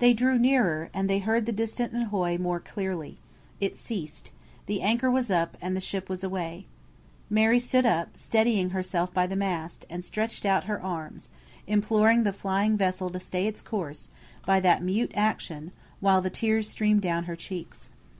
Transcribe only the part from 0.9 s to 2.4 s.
and they heard the distant "ahoy"